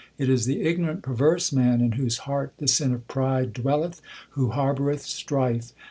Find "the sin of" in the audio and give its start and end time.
2.57-3.07